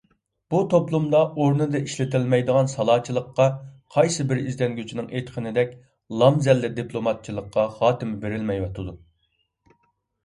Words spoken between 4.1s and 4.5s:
بىر